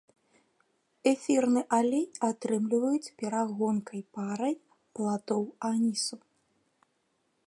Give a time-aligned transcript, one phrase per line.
[1.11, 4.55] Эфірны алей атрымліваюць перагонкай парай
[4.93, 5.43] пладоў
[5.73, 6.17] анісу.